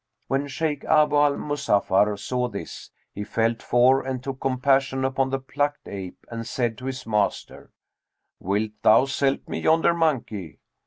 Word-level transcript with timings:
When 0.27 0.47
Shaykh 0.47 0.83
Abu 0.85 1.15
al 1.15 1.35
Muzaffar 1.37 2.17
saw 2.17 2.47
this, 2.47 2.89
he 3.13 3.23
felt 3.23 3.61
for 3.61 4.01
and 4.01 4.23
took 4.23 4.39
compassion 4.41 5.05
upon 5.05 5.29
the 5.29 5.37
plucked 5.37 5.87
ape 5.87 6.25
and 6.31 6.47
said 6.47 6.75
to 6.79 6.85
his 6.85 7.05
master, 7.05 7.69
'Wilt 8.39 8.71
thou 8.81 9.05
sell 9.05 9.37
me 9.47 9.59
yonder 9.59 9.93
monkey?' 9.93 10.57